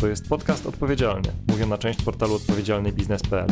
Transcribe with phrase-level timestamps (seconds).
[0.00, 3.46] To jest podcast odpowiedzialny, mówię na część portalu odpowiedzialnybiznes.pl.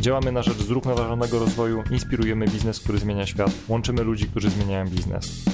[0.00, 5.44] Działamy na rzecz zrównoważonego rozwoju, inspirujemy biznes, który zmienia świat, łączymy ludzi, którzy zmieniają biznes.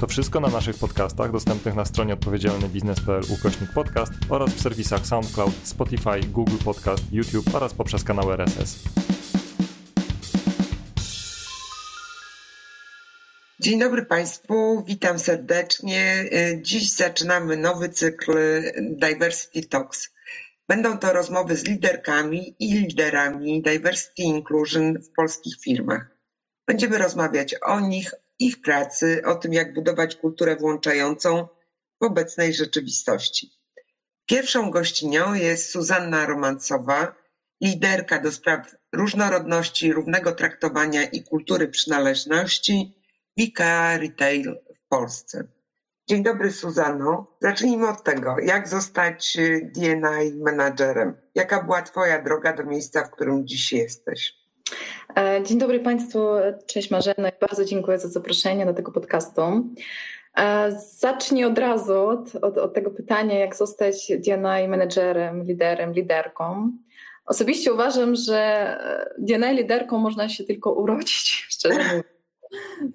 [0.00, 5.54] To wszystko na naszych podcastach dostępnych na stronie odpowiedzialnybiznes.pl ukośnik podcast oraz w serwisach SoundCloud,
[5.62, 8.97] Spotify, Google Podcast, YouTube oraz poprzez kanał RSS.
[13.68, 16.24] Dzień dobry Państwu, witam serdecznie.
[16.62, 18.32] Dziś zaczynamy nowy cykl
[18.80, 20.08] Diversity Talks.
[20.68, 26.10] Będą to rozmowy z liderkami i liderami Diversity Inclusion w polskich firmach.
[26.66, 31.48] Będziemy rozmawiać o nich, ich pracy, o tym, jak budować kulturę włączającą
[32.00, 33.50] w obecnej rzeczywistości.
[34.26, 37.14] Pierwszą gościnią jest Suzanna Romancowa,
[37.60, 42.97] liderka do spraw różnorodności, równego traktowania i kultury przynależności
[43.38, 45.44] Wika Retail w Polsce.
[46.08, 47.26] Dzień dobry Suzano.
[47.40, 49.36] Zacznijmy od tego, jak zostać
[49.74, 51.14] DNI menadżerem?
[51.34, 54.34] Jaka była Twoja droga do miejsca, w którym dziś jesteś?
[55.16, 56.18] E, dzień dobry Państwu,
[56.66, 59.42] cześć Marzena i bardzo dziękuję za zaproszenie do tego podcastu.
[60.38, 66.72] E, zacznij od razu od, od, od tego pytania, jak zostać DNI menedżerem, liderem, liderką.
[67.26, 68.78] Osobiście uważam, że
[69.18, 72.17] DNI liderką można się tylko urodzić, szczerze mówiąc,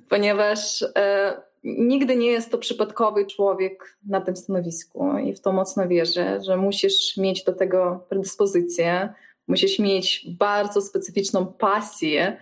[0.09, 5.88] ponieważ e, nigdy nie jest to przypadkowy człowiek na tym stanowisku i w to mocno
[5.88, 9.14] wierzę, że musisz mieć do tego predyspozycję,
[9.48, 12.38] musisz mieć bardzo specyficzną pasję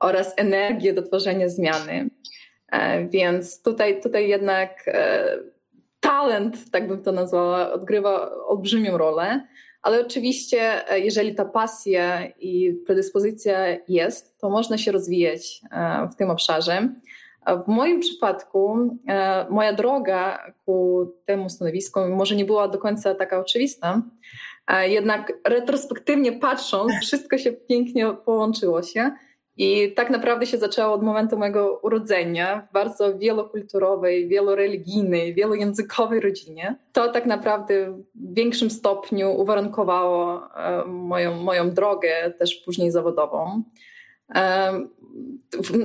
[0.00, 2.10] oraz energię do tworzenia zmiany.
[2.72, 5.38] E, więc tutaj, tutaj jednak e,
[6.00, 9.46] talent, tak bym to nazwała, odgrywa olbrzymią rolę.
[9.82, 15.60] Ale oczywiście, e, jeżeli ta pasja i predyspozycja jest, to można się rozwijać
[16.12, 16.88] w tym obszarze.
[17.66, 18.98] W moim przypadku
[19.50, 24.02] moja droga ku temu stanowisku może nie była do końca taka oczywista,
[24.82, 29.10] jednak retrospektywnie patrząc, wszystko się pięknie połączyło się.
[29.56, 36.76] I tak naprawdę się zaczęło od momentu mojego urodzenia w bardzo wielokulturowej, wieloreligijnej, wielojęzykowej rodzinie.
[36.92, 43.62] To tak naprawdę w większym stopniu uwarunkowało e, moją, moją drogę też później zawodową.
[44.34, 44.72] E,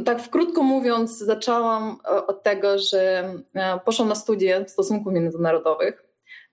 [0.06, 3.34] tak krótko mówiąc, zaczęłam e, od tego, że
[3.86, 6.06] poszłam na studia stosunków międzynarodowych,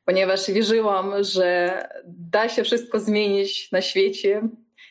[0.05, 4.49] ponieważ wierzyłam, że da się wszystko zmienić na świecie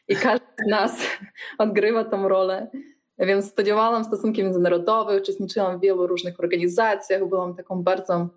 [0.07, 0.97] i każdy z nas
[1.57, 2.71] odgrywa tą rolę.
[3.19, 8.29] Więc studiowałam stosunki międzynarodowe, uczestniczyłam w wielu różnych organizacjach, byłam taką bardzo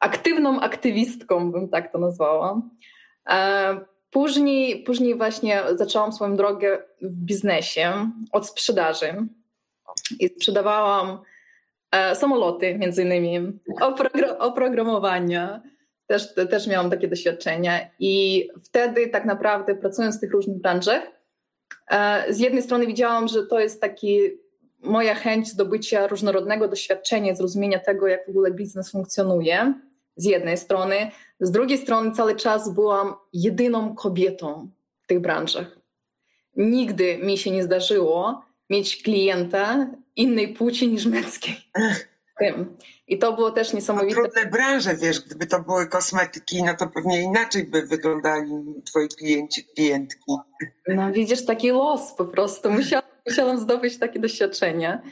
[0.00, 2.62] aktywną aktywistką, bym tak to nazwała.
[3.30, 3.80] E,
[4.10, 9.14] później, później właśnie zaczęłam swoją drogę w biznesie od sprzedaży
[10.20, 11.18] i sprzedawałam
[11.90, 13.58] e, samoloty między innymi,
[14.38, 15.62] oprogramowania,
[16.06, 21.02] też, też miałam takie doświadczenia i wtedy tak naprawdę pracując w tych różnych branżach,
[22.30, 24.18] z jednej strony widziałam, że to jest taki
[24.82, 29.74] moja chęć zdobycia różnorodnego doświadczenia, zrozumienia tego, jak w ogóle biznes funkcjonuje,
[30.16, 31.10] z jednej strony.
[31.40, 34.68] Z drugiej strony cały czas byłam jedyną kobietą
[35.02, 35.78] w tych branżach.
[36.56, 39.86] Nigdy mi się nie zdarzyło mieć klienta
[40.16, 41.56] innej płci niż męskiej
[42.38, 42.76] tym.
[43.08, 44.14] I to było też niesamowite.
[44.14, 48.50] To trudne branże, wiesz, gdyby to były kosmetyki, no to pewnie inaczej by wyglądali
[48.84, 50.32] twoi klienci, klientki.
[50.88, 52.70] No widzisz, taki los po prostu.
[52.70, 55.02] Musiałam, musiałam zdobyć takie doświadczenie.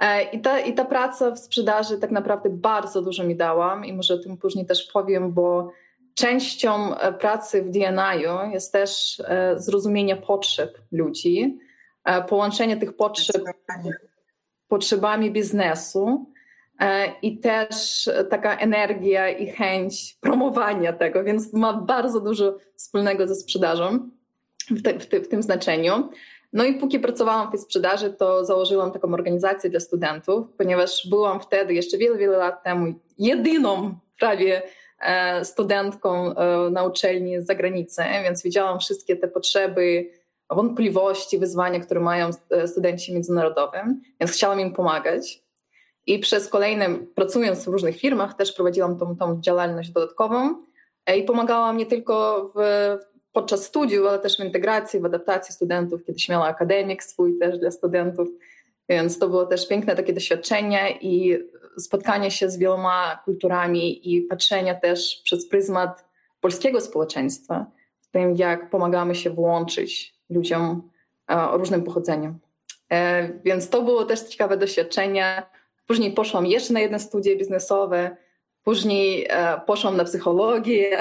[0.00, 3.92] E, I ta, I ta praca w sprzedaży tak naprawdę bardzo dużo mi dała i
[3.92, 5.72] może o tym później też powiem, bo
[6.14, 11.58] częścią e, pracy w DNI jest też e, zrozumienie potrzeb ludzi,
[12.28, 13.42] połączenie tych potrzeb
[14.68, 16.26] potrzebami biznesu
[17.22, 24.10] i też taka energia i chęć promowania tego, więc ma bardzo dużo wspólnego ze sprzedażą
[24.70, 26.08] w, te, w, te, w tym znaczeniu.
[26.52, 31.40] No i póki pracowałam w tej sprzedaży, to założyłam taką organizację dla studentów, ponieważ byłam
[31.40, 34.62] wtedy, jeszcze wiele, wiele lat temu, jedyną prawie
[35.00, 40.10] e, studentką e, na uczelni z zagranicy, więc widziałam wszystkie te potrzeby,
[40.50, 42.30] wątpliwości, wyzwania, które mają
[42.66, 43.78] studenci międzynarodowi,
[44.20, 45.45] więc chciałam im pomagać.
[46.06, 50.62] I przez kolejne, pracując w różnych firmach, też prowadziłam tą, tą działalność dodatkową
[51.06, 52.60] e, i pomagałam nie tylko w,
[53.32, 56.04] podczas studiów, ale też w integracji, w adaptacji studentów.
[56.04, 58.28] Kiedyś miała akademik swój też dla studentów,
[58.88, 61.38] więc to było też piękne takie doświadczenie i
[61.78, 66.04] spotkanie się z wieloma kulturami i patrzenie też przez pryzmat
[66.40, 67.66] polskiego społeczeństwa
[68.00, 70.90] w tym, jak pomagamy się włączyć ludziom
[71.30, 72.34] e, o różnym pochodzeniu.
[72.92, 75.42] E, więc to było też ciekawe doświadczenie
[75.86, 78.16] Później poszłam jeszcze na jedne studia biznesowe,
[78.66, 80.98] Później e, poszłam na psychologię.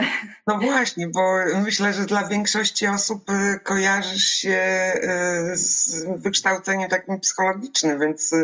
[0.47, 1.21] No właśnie, bo
[1.63, 8.35] myślę, że dla większości osób e, kojarzysz się e, z wykształceniem takim psychologicznym, więc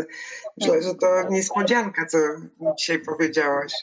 [0.58, 2.18] myślę, że to niespodzianka, co
[2.78, 3.74] dzisiaj powiedziałaś.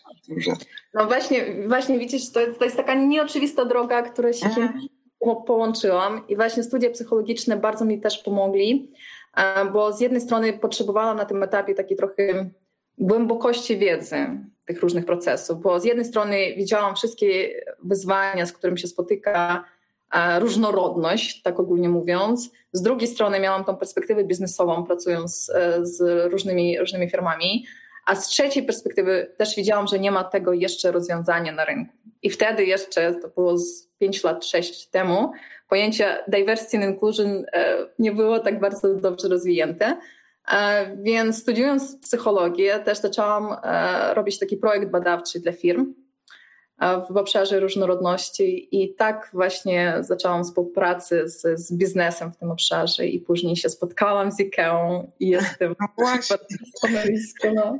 [0.94, 4.88] No właśnie, właśnie widzisz, to, to jest taka nieoczywista droga, która się mhm.
[5.46, 8.92] połączyłam i właśnie studia psychologiczne bardzo mi też pomogli,
[9.72, 12.50] bo z jednej strony potrzebowałam na tym etapie takiej trochę
[12.98, 14.16] głębokości wiedzy
[14.66, 17.48] tych różnych procesów, bo z jednej strony widziałam wszystkie
[17.84, 19.64] wyzwania, z którymi się spotyka
[20.38, 22.50] różnorodność, tak ogólnie mówiąc.
[22.72, 27.66] Z drugiej strony miałam tą perspektywę biznesową, pracując e, z różnymi, różnymi firmami,
[28.06, 31.92] a z trzeciej perspektywy też widziałam, że nie ma tego jeszcze rozwiązania na rynku.
[32.22, 35.32] I wtedy jeszcze, to było z 5 lat, 6 temu,
[35.68, 39.98] pojęcie diversity and inclusion e, nie było tak bardzo dobrze rozwinięte.
[40.52, 45.94] E, więc studiując psychologię, też zaczęłam e, robić taki projekt badawczy dla firm
[47.10, 53.20] w obszarze różnorodności i tak właśnie zaczęłam współpracę z, z biznesem w tym obszarze i
[53.20, 56.36] później się spotkałam z IKEA i jestem no właśnie.
[57.54, 57.78] No.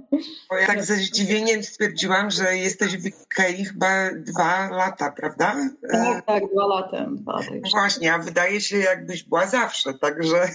[0.51, 5.57] Bo ja tak ze zdziwieniem stwierdziłam, że jesteś w IKEA chyba dwa lata, prawda?
[5.93, 7.07] Tak, tak, dwa lata.
[7.11, 10.49] Dwa lata no właśnie, a wydaje się jakbyś była zawsze, także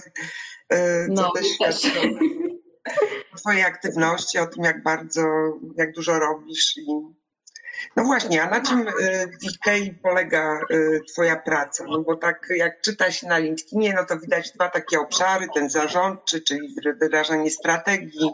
[0.68, 1.88] E, no, też świadczy
[3.32, 5.22] o Twojej aktywności, o tym, jak bardzo,
[5.76, 6.76] jak dużo robisz.
[6.76, 6.84] I...
[7.96, 8.92] No właśnie, a na czym e,
[9.26, 11.84] w IKEA polega e, Twoja praca?
[11.88, 15.70] No bo tak jak czyta się na LinkedInie, no to widać dwa takie obszary, ten
[15.70, 18.30] zarządczy, czyli wyrażanie strategii,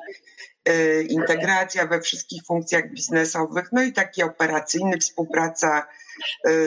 [1.08, 5.86] integracja we wszystkich funkcjach biznesowych, no i taki operacyjny, współpraca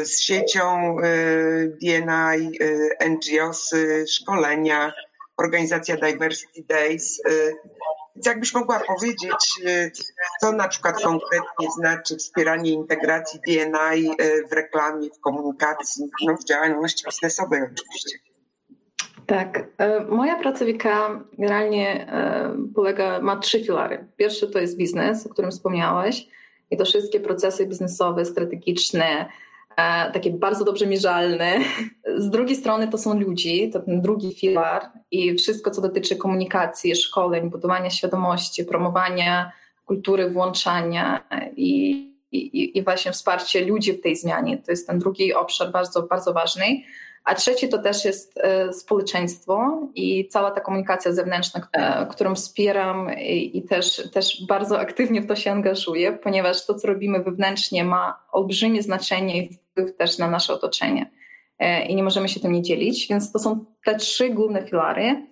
[0.04, 0.98] z siecią
[1.82, 2.60] DNI,
[3.10, 4.94] NGOsy, szkolenia,
[5.38, 7.22] organizacja Diversity Days.
[8.26, 9.92] Jakbyś mogła powiedzieć, y,
[10.42, 16.44] co na przykład konkretnie znaczy wspieranie integracji DNI y, w reklamie, w komunikacji, no w
[16.44, 18.20] działalności biznesowej oczywiście.
[19.26, 19.64] Tak.
[20.10, 20.84] Moja praca WK
[21.38, 22.08] generalnie
[22.76, 24.08] polega, ma trzy filary.
[24.18, 26.28] Pierwszy to jest biznes, o którym wspomniałeś
[26.72, 29.43] i to wszystkie procesy biznesowe, strategiczne, E,
[30.14, 31.60] takie bardzo dobrze mierzalne.
[32.18, 34.82] Z drugiej strony to są ludzi, to ten drugi filar
[35.12, 39.52] i wszystko, co dotyczy komunikacji, szkoleń, budowania świadomości, promowania
[39.86, 41.92] kultury włączania i,
[42.32, 44.58] i, i właśnie wsparcie ludzi w tej zmianie.
[44.58, 46.66] To jest ten drugi obszar bardzo, bardzo ważny.
[47.24, 53.12] A trzeci to też jest e, społeczeństwo i cała ta komunikacja zewnętrzna, e, którą wspieram
[53.54, 58.20] i, też, też bardzo aktywnie w to się angażuję, ponieważ to, co robimy wewnętrznie, ma
[58.32, 61.12] olbrzymie znaczenie i wpływ też na nasze otoczenie.
[61.60, 65.28] E, I nie możemy się tym nie dzielić, więc to są te trzy główne filary.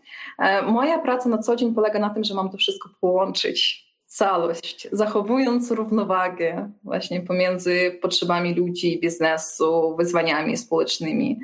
[0.63, 5.71] Moja praca na co dzień polega na tym, że mam to wszystko połączyć całość, zachowując
[5.71, 11.39] równowagę właśnie pomiędzy potrzebami ludzi, biznesu, wyzwaniami społecznymi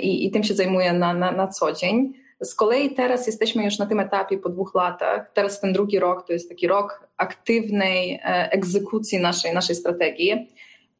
[0.00, 2.12] i, i tym się zajmuję na, na, na co dzień.
[2.42, 5.30] Z kolei teraz jesteśmy już na tym etapie po dwóch latach.
[5.34, 10.48] Teraz ten drugi rok to jest taki rok aktywnej e, egzekucji naszej, naszej strategii.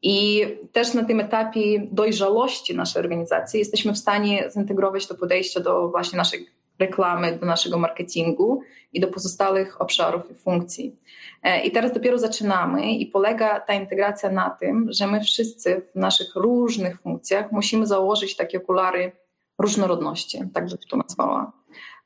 [0.01, 5.89] I też na tym etapie dojrzałości naszej organizacji jesteśmy w stanie zintegrować to podejście do
[5.89, 6.47] właśnie naszej
[6.79, 8.61] reklamy, do naszego marketingu
[8.93, 10.95] i do pozostałych obszarów i funkcji.
[11.43, 15.95] E, I teraz dopiero zaczynamy i polega ta integracja na tym, że my wszyscy w
[15.95, 19.11] naszych różnych funkcjach musimy założyć takie okulary
[19.59, 21.51] różnorodności, tak bym to nazwała.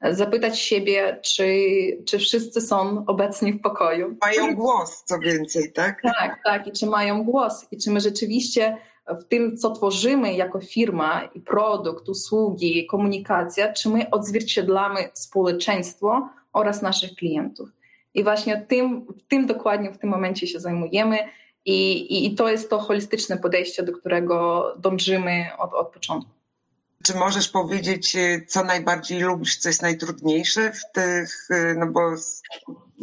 [0.01, 1.47] Zapytać siebie, czy,
[2.07, 4.17] czy wszyscy są obecni w pokoju.
[4.21, 6.01] Mają głos, co więcej, tak?
[6.01, 6.67] Tak, tak.
[6.67, 11.39] I czy mają głos, i czy my rzeczywiście w tym, co tworzymy jako firma i
[11.39, 17.69] produkt, usługi, komunikacja, czy my odzwierciedlamy społeczeństwo oraz naszych klientów.
[18.13, 21.17] I właśnie tym, tym dokładnie w tym momencie się zajmujemy.
[21.65, 26.31] I, i, I, to jest to holistyczne podejście, do którego dążymy od, od początku.
[27.03, 32.01] Czy możesz powiedzieć, y, co najbardziej lubisz, co jest najtrudniejsze w tych, y, no bo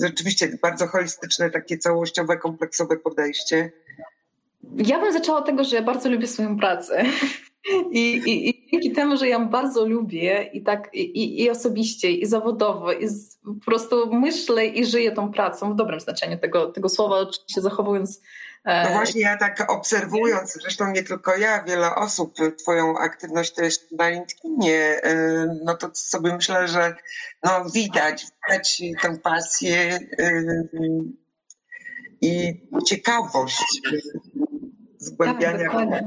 [0.02, 3.73] rzeczywiście bardzo holistyczne, takie całościowe, kompleksowe podejście.
[4.76, 7.04] Ja bym zaczęła od tego, że ja bardzo lubię swoją pracę.
[7.90, 12.26] I, i, I, dzięki temu, że ją bardzo lubię i tak i, i osobiście, i
[12.26, 16.88] zawodowo, i z, po prostu myślę i żyję tą pracą w dobrym znaczeniu tego, tego
[16.88, 18.21] słowa, oczywiście zachowując.
[18.64, 23.78] E, no właśnie, ja tak obserwując, zresztą nie tylko ja, wiele osób, Twoją aktywność też
[23.99, 26.94] na LinkedInie, e, no to sobie myślę, że
[27.42, 30.42] no widać, widać tę pasję e,
[32.21, 33.80] i ciekawość
[35.04, 35.58] zgłębiania.
[35.58, 36.04] Tak, dokładnie.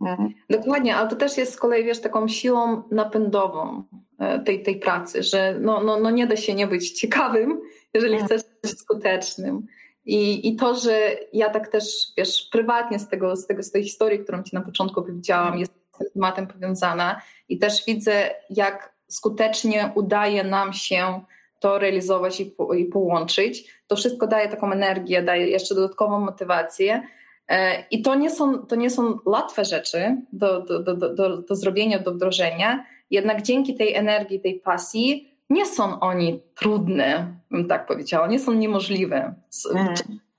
[0.00, 0.34] Mhm.
[0.50, 3.84] dokładnie, ale to też jest z kolei, wiesz, taką siłą napędową
[4.18, 7.60] e, tej, tej pracy, że no, no, no nie da się nie być ciekawym,
[7.94, 8.28] jeżeli mhm.
[8.28, 9.66] chcesz być skutecznym.
[10.04, 11.84] I, I to, że ja tak też,
[12.16, 15.72] wiesz, prywatnie z tego, z tego, z tej historii, którą ci na początku powiedziałam, jest
[15.72, 21.20] z tym tematem powiązana i też widzę, jak skutecznie udaje nam się
[21.60, 23.82] to realizować i, po, i połączyć.
[23.86, 27.02] To wszystko daje taką energię, daje jeszcze dodatkową motywację.
[27.50, 31.56] E, I to nie są, to nie są łatwe rzeczy do, do, do, do, do
[31.56, 37.86] zrobienia, do wdrożenia, jednak dzięki tej energii, tej pasji nie są oni trudne, bym tak
[37.86, 39.34] powiedziała, nie są niemożliwe.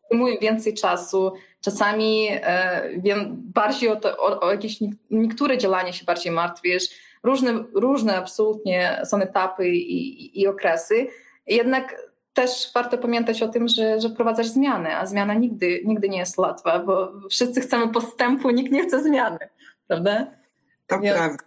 [0.09, 2.91] Zajmują więcej czasu, czasami e,
[3.31, 6.83] bardziej o, to, o, o, jakieś niektóre działania się bardziej martwisz.
[7.23, 11.07] Różne, różne absolutnie są etapy i, i, i okresy.
[11.47, 16.17] Jednak też warto pamiętać o tym, że, że wprowadzasz zmiany, a zmiana nigdy, nigdy nie
[16.17, 19.39] jest łatwa, bo wszyscy chcemy postępu, nikt nie chce zmiany,
[19.87, 20.27] prawda?
[20.87, 21.43] To więc, prawda.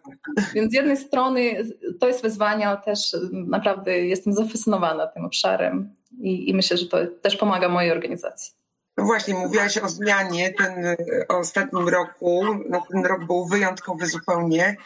[0.55, 1.65] Więc z jednej strony
[2.01, 6.99] to jest wyzwanie, ale też naprawdę jestem zafascynowana tym obszarem i, i myślę, że to
[7.23, 8.53] też pomaga mojej organizacji.
[8.97, 10.97] No właśnie, mówiłaś o zmianie ten,
[11.29, 12.45] o ostatnim roku.
[12.69, 14.77] No, ten rok był wyjątkowy zupełnie.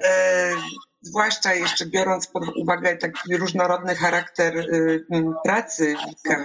[0.00, 0.52] E,
[1.02, 5.04] zwłaszcza jeszcze biorąc pod uwagę taki różnorodny charakter y,
[5.44, 5.94] pracy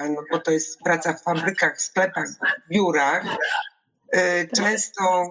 [0.09, 2.27] no bo to jest praca w fabrykach, sklepach,
[2.71, 3.25] biurach,
[4.15, 5.29] y, Często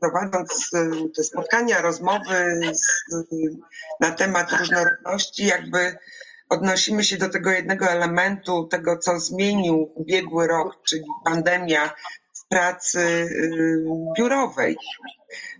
[0.00, 2.60] prowadząc y, te spotkania, rozmowy
[4.00, 5.98] na temat różnorodności, jakby
[6.48, 11.94] odnosimy się do tego jednego elementu, tego co zmienił ubiegły rok, czyli pandemia
[12.48, 13.28] pracy
[14.16, 14.76] biurowej.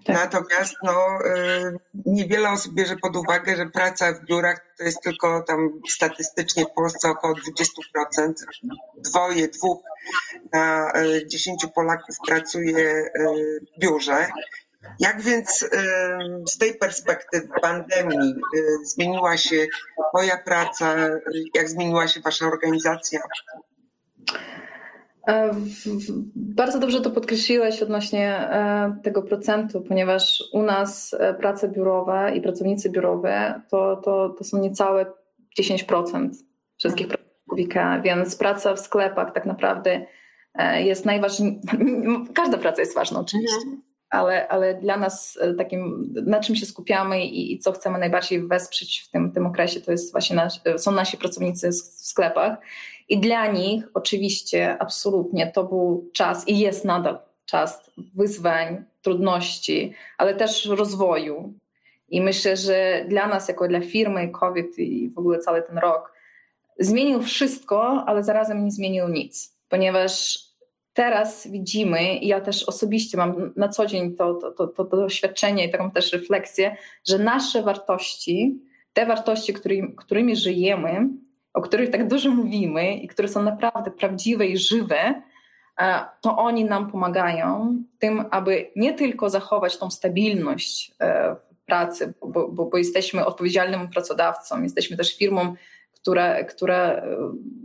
[0.05, 0.17] Tak.
[0.17, 5.43] Natomiast no, y, niewiele osób bierze pod uwagę, że praca w biurach to jest tylko
[5.43, 8.33] tam statystycznie w Polsce około 20%.
[8.97, 9.83] Dwoje, dwóch
[10.53, 13.11] na y, dziesięciu Polaków pracuje y,
[13.77, 14.29] w biurze.
[15.01, 15.69] Jak więc
[16.51, 18.35] z tej perspektywy pandemii
[18.85, 19.67] zmieniła się
[20.09, 20.97] Twoja praca,
[21.55, 23.21] jak zmieniła się Wasza organizacja?
[25.29, 25.51] E,
[26.37, 32.41] bardzo dobrze to podkreśliłeś odnośnie e, tego procentu, ponieważ u nas e, prace biurowe i
[32.41, 35.07] pracownicy biurowe to, to, to są niecałe
[35.61, 36.31] 10%
[36.77, 37.09] wszystkich mhm.
[37.09, 40.07] pracowników IKEA, więc praca w sklepach tak naprawdę
[40.79, 41.61] jest najważniejsza.
[42.35, 43.83] Każda praca jest ważna oczywiście, mhm.
[44.11, 49.05] ale, ale dla nas takim, na czym się skupiamy i, i co chcemy najbardziej wesprzeć
[49.09, 52.59] w tym, tym okresie, to jest właśnie nasz, są nasi pracownicy w sklepach.
[53.09, 60.35] I dla nich oczywiście absolutnie to był czas i jest nadal czas wyzwań, trudności, ale
[60.35, 61.55] też rozwoju.
[62.09, 66.13] I myślę, że dla nas, jako dla firmy COVID i w ogóle cały ten rok,
[66.79, 70.39] zmienił wszystko, ale zarazem nie zmienił nic, ponieważ
[70.93, 75.67] teraz widzimy, i ja też osobiście mam na co dzień to, to, to, to doświadczenie
[75.67, 76.77] i taką też refleksję,
[77.09, 78.61] że nasze wartości,
[78.93, 81.09] te wartości, którymi, którymi żyjemy,
[81.59, 85.23] o których tak dużo mówimy i które są naprawdę prawdziwe i żywe,
[85.79, 92.15] e, to oni nam pomagają tym, aby nie tylko zachować tą stabilność e, w pracy,
[92.21, 95.55] bo, bo, bo jesteśmy odpowiedzialnym pracodawcą, jesteśmy też firmą,
[95.95, 97.03] która, która e,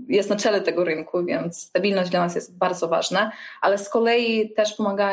[0.08, 3.32] jest na czele tego rynku, więc stabilność dla nas jest bardzo ważna,
[3.62, 5.12] ale z kolei też pomaga,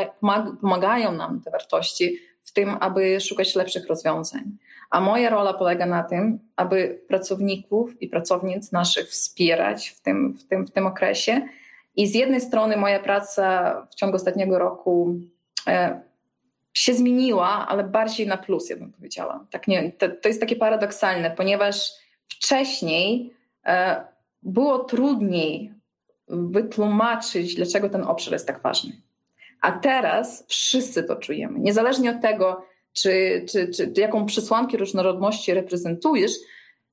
[0.60, 4.42] pomagają nam te wartości w tym, aby szukać lepszych rozwiązań.
[4.90, 10.44] A moja rola polega na tym, aby pracowników i pracownic naszych wspierać w tym, w
[10.44, 11.49] tym, w tym okresie.
[11.97, 15.14] I z jednej strony moja praca w ciągu ostatniego roku
[15.66, 16.00] e,
[16.75, 19.47] się zmieniła, ale bardziej na plus, ja bym powiedziała.
[19.50, 21.90] Tak nie, to, to jest takie paradoksalne, ponieważ
[22.28, 23.35] wcześniej
[23.66, 24.04] e,
[24.42, 25.73] było trudniej
[26.28, 28.92] wytłumaczyć, dlaczego ten obszar jest tak ważny.
[29.61, 31.59] A teraz wszyscy to czujemy.
[31.59, 36.32] Niezależnie od tego, czy, czy, czy, jaką przesłankę różnorodności reprezentujesz,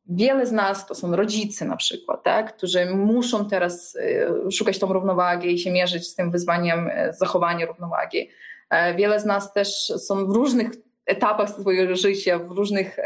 [0.10, 4.94] wiele z nas to są rodzice na przykład, tak, którzy muszą teraz e, szukać tą
[4.94, 8.30] równowagi i się mierzyć z tym wyzwaniem e, zachowania równowagi.
[8.70, 10.72] E, wiele z nas też są w różnych
[11.06, 12.98] etapach swojego życia, w różnych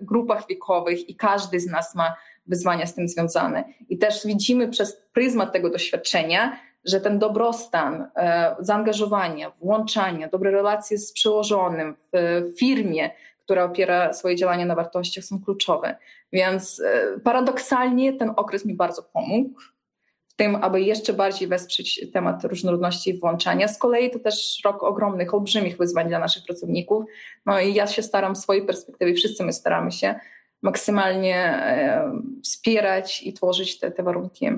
[0.00, 2.16] grupach wiekowych i każdy z nas ma
[2.46, 3.64] wyzwania z tym związane.
[3.88, 10.98] I też widzimy przez pryzmat tego doświadczenia, że ten dobrostan, e, zaangażowanie, włączanie, dobre relacje
[10.98, 13.10] z przełożonym w firmie,
[13.44, 15.96] która opiera swoje działania na wartościach, są kluczowe.
[16.32, 19.60] Więc e, paradoksalnie ten okres mi bardzo pomógł
[20.28, 23.68] w tym, aby jeszcze bardziej wesprzeć temat różnorodności i włączania.
[23.68, 27.04] Z kolei to też rok ogromnych, olbrzymich wyzwań dla naszych pracowników.
[27.46, 30.14] No i ja się staram swojej perspektywy, wszyscy my staramy się
[30.62, 32.12] maksymalnie e,
[32.44, 34.48] wspierać i tworzyć te, te warunki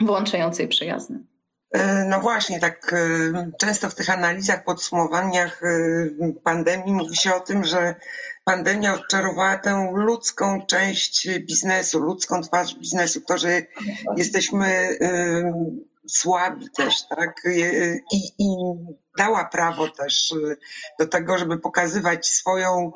[0.00, 1.18] włączające i przyjazne.
[1.72, 7.40] E, no właśnie, tak e, często w tych analizach, podsumowaniach e, pandemii mówi się o
[7.40, 7.94] tym, że
[8.44, 13.20] pandemia odczarowała tę ludzką część biznesu, ludzką twarz biznesu.
[13.20, 13.62] To, że
[14.16, 14.98] jesteśmy
[16.08, 17.42] słabi też, tak?
[18.12, 18.56] I, I
[19.18, 20.34] dała prawo też
[20.98, 22.92] do tego, żeby pokazywać swoją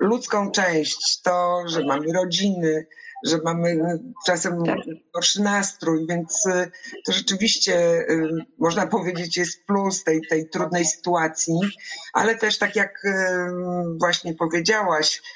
[0.00, 2.86] ludzką część, to, że mamy rodziny,
[3.26, 3.78] że mamy
[4.26, 4.78] czasem tak.
[5.14, 6.42] gorszy nastrój, więc
[7.06, 8.06] to rzeczywiście
[8.58, 11.60] można powiedzieć jest plus tej, tej trudnej sytuacji,
[12.12, 13.02] ale też tak jak
[13.98, 15.22] właśnie powiedziałaś,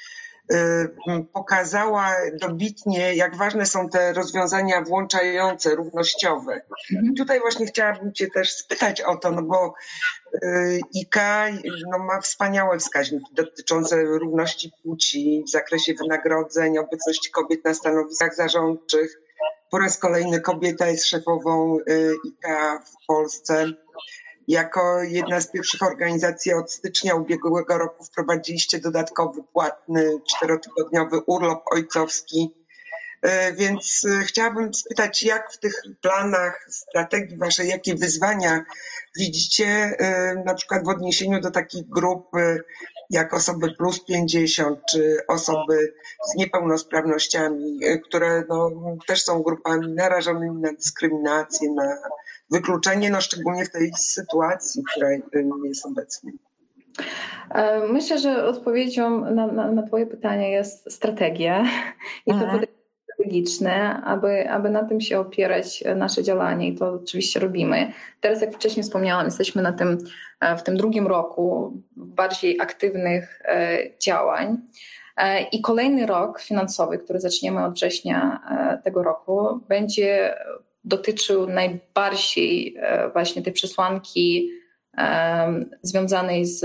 [1.33, 6.61] pokazała dobitnie, jak ważne są te rozwiązania włączające, równościowe.
[6.93, 7.15] Mhm.
[7.15, 9.73] Tutaj właśnie chciałabym Cię też spytać o to, no bo
[10.43, 11.45] y, IKA
[11.91, 19.19] no, ma wspaniałe wskaźniki dotyczące równości płci w zakresie wynagrodzeń, obecności kobiet na stanowiskach zarządczych.
[19.71, 23.65] Po raz kolejny kobieta jest szefową y, IKA w Polsce.
[24.51, 32.53] Jako jedna z pierwszych organizacji od stycznia ubiegłego roku wprowadziliście dodatkowy płatny czterotygodniowy urlop ojcowski.
[33.21, 38.65] E, więc e, chciałabym spytać, jak w tych planach, strategii waszej, jakie wyzwania
[39.17, 42.29] widzicie, e, na przykład w odniesieniu do takich grup
[43.09, 45.93] jak osoby plus 50, czy osoby
[46.31, 48.71] z niepełnosprawnościami, które no,
[49.07, 51.97] też są grupami narażonymi na dyskryminację, na
[52.51, 55.09] wykluczenie, no szczególnie w tej sytuacji, która
[55.65, 56.31] jest obecnie.
[57.49, 61.65] E, myślę, że odpowiedzią na, na, na Twoje pytanie jest strategia
[62.25, 62.65] i to mhm.
[63.05, 67.93] strategiczne, aby, aby na tym się opierać nasze działanie i to oczywiście robimy.
[68.21, 69.97] Teraz, jak wcześniej wspomniałam, jesteśmy na tym,
[70.39, 74.57] e, w tym drugim roku bardziej aktywnych e, działań.
[75.51, 78.41] I kolejny rok finansowy, który zaczniemy od września
[78.83, 80.35] tego roku, będzie
[80.83, 84.49] dotyczył najbardziej e, właśnie tej przesłanki
[85.81, 86.63] związanej z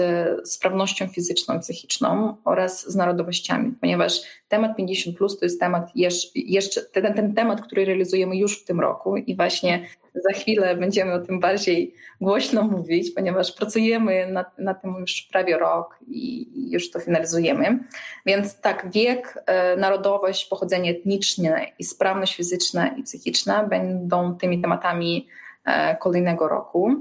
[0.49, 5.91] sprawnością fizyczną psychiczną oraz z narodowościami, ponieważ temat 50 plus to jest temat
[6.35, 9.87] jeszcze, ten, ten temat, który realizujemy już w tym roku i właśnie
[10.25, 15.59] za chwilę będziemy o tym bardziej głośno mówić, ponieważ pracujemy nad, nad tym już prawie
[15.59, 17.79] rok i już to finalizujemy.
[18.27, 25.29] Więc tak, wiek, e, narodowość, pochodzenie etniczne i sprawność fizyczna i psychiczna będą tymi tematami
[25.65, 26.95] e, kolejnego roku.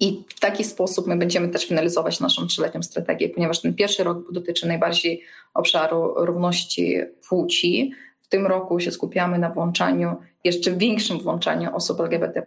[0.00, 4.32] I w taki sposób my będziemy też finalizować naszą trzyletnią strategię, ponieważ ten pierwszy rok
[4.32, 5.22] dotyczy najbardziej
[5.54, 7.92] obszaru równości płci.
[8.20, 12.46] W tym roku się skupiamy na włączaniu, jeszcze większym włączaniu osób LGBT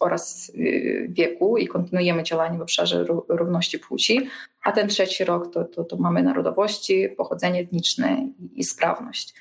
[0.00, 4.28] oraz y, wieku i kontynuujemy działanie w obszarze równości płci.
[4.64, 9.34] A ten trzeci rok to, to, to mamy narodowości, pochodzenie etniczne i, sprawność.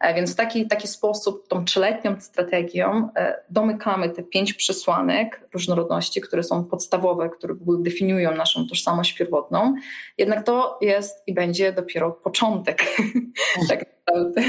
[0.00, 6.20] E, więc w taki, taki sposób, tą trzyletnią strategią e, domykamy te pięć przesłanek różnorodności,
[6.20, 9.74] które są podstawowe, które definiują naszą tożsamość pierwotną.
[10.18, 12.82] Jednak to jest i będzie dopiero początek.
[13.68, 14.42] tak naprawdę,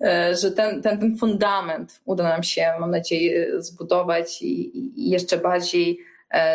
[0.00, 5.36] e, że ten, ten, ten fundament uda nam się, mam nadzieję, zbudować i, i jeszcze
[5.36, 5.98] bardziej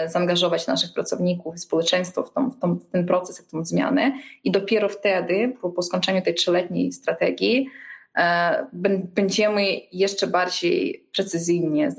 [0.08, 4.12] zaangażować naszych pracowników i społeczeństwo w, tą, w, tą, w ten proces, w tą zmianę.
[4.44, 7.70] I dopiero wtedy, po, po skończeniu tej trzyletniej strategii,
[8.18, 8.68] E,
[9.04, 11.92] będziemy jeszcze bardziej precyzyjnie,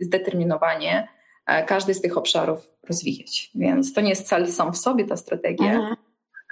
[0.00, 1.08] zdeterminowanie
[1.46, 3.50] e, każdy z tych obszarów rozwijać.
[3.54, 5.72] Więc to nie jest cel sam w sobie ta strategia.
[5.72, 5.96] Mhm.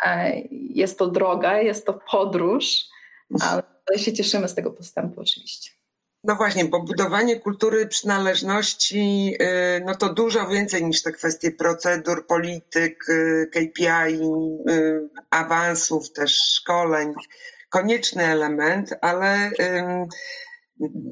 [0.06, 2.84] E, jest to droga, jest to podróż,
[3.40, 3.62] ale
[3.98, 5.70] się cieszymy z tego postępu oczywiście.
[6.28, 12.26] No właśnie, bo budowanie kultury przynależności, y, no to dużo więcej niż te kwestie procedur,
[12.26, 14.20] polityk, y, KPI,
[14.70, 17.14] y, awansów, też szkoleń.
[17.68, 19.50] Konieczny element, ale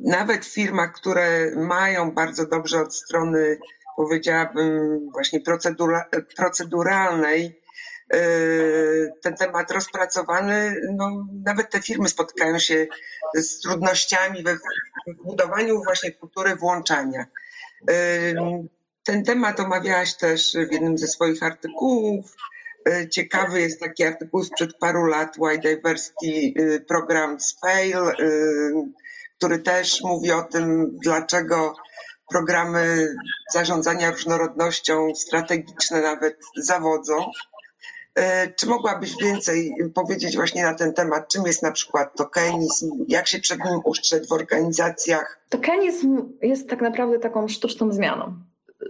[0.05, 3.59] nawet w firmach, które mają bardzo dobrze od strony,
[3.97, 6.05] powiedziałabym, właśnie procedura,
[6.37, 7.61] proceduralnej,
[9.23, 12.87] ten temat rozpracowany, no, nawet te firmy spotykają się
[13.35, 14.57] z trudnościami we
[15.25, 17.27] budowaniu właśnie kultury włączania.
[19.05, 22.37] Ten temat omawiałaś też w jednym ze swoich artykułów.
[22.89, 28.15] E, ciekawy jest taki artykuł sprzed paru lat, Why Diversity e, Programs Fail, e,
[29.37, 31.75] który też mówi o tym, dlaczego
[32.31, 33.15] programy
[33.53, 37.31] zarządzania różnorodnością strategiczne nawet zawodzą.
[38.57, 41.29] Czy mogłabyś więcej powiedzieć właśnie na ten temat?
[41.29, 43.05] Czym jest na przykład tokenizm?
[43.09, 45.41] Jak się przed nim ustrzec w organizacjach?
[45.49, 48.37] Tokenizm jest tak naprawdę taką sztuczną zmianą.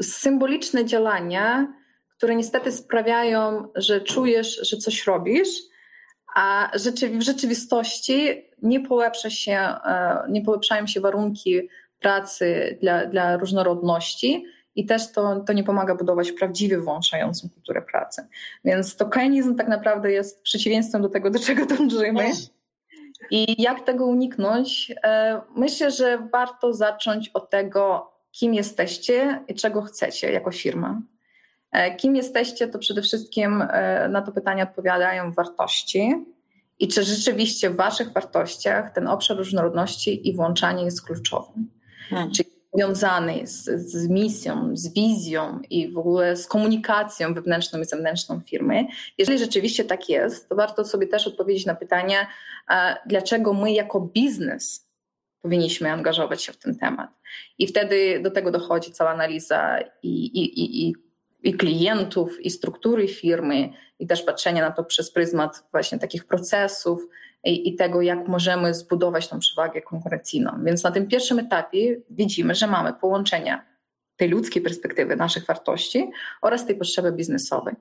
[0.03, 1.69] Symboliczne działania
[2.17, 5.49] które niestety sprawiają, że czujesz, że coś robisz,
[6.35, 6.71] a
[7.12, 11.69] w rzeczywistości nie, polepsza się, e, nie polepszają się warunki
[12.01, 14.45] pracy dla, dla różnorodności
[14.77, 18.27] i też to, to nie pomaga budować prawdziwie włączającą kulturę pracy.
[18.65, 22.31] Więc tokenizm tak naprawdę jest przeciwieństwem do tego, do czego dążymy.
[23.31, 24.93] I jak tego uniknąć?
[25.05, 31.01] E, myślę, że warto zacząć od tego, kim jesteście i czego chcecie jako firma.
[31.73, 36.15] E, kim jesteście, to przede wszystkim e, na to pytanie odpowiadają wartości
[36.79, 41.53] i czy rzeczywiście w Waszych wartościach ten obszar różnorodności i włączanie jest kluczowy.
[42.11, 42.31] Hmm.
[42.31, 48.41] Czyli związany z, z, misją, z wizją i w ogóle z komunikacją wewnętrzną i zewnętrzną
[48.41, 48.87] firmy.
[49.19, 52.27] Jeżeli rzeczywiście tak jest, to warto sobie też odpowiedzieć na pytanie,
[53.07, 54.87] dlaczego my jako biznes
[55.43, 57.11] powinniśmy angażować się w ten temat.
[57.59, 60.95] I wtedy do tego dochodzi cała analiza i, i, i,
[61.43, 67.09] i klientów, i struktury firmy, i też patrzenie na to przez pryzmat właśnie takich procesów,
[67.46, 70.50] i, i tego, jak możemy zbudować tą przewagę konkurencyjną.
[70.64, 73.62] Więc na tym pierwszym etapie widzimy, że mamy połączenie
[74.16, 76.11] tej ludzkiej perspektywy naszych wartości
[76.42, 77.74] oraz tej potrzeby biznesowej.